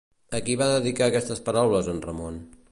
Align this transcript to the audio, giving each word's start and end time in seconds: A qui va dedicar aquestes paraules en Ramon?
A 0.37 0.39
qui 0.47 0.55
va 0.61 0.69
dedicar 0.71 1.11
aquestes 1.11 1.45
paraules 1.51 1.93
en 1.95 2.03
Ramon? 2.09 2.45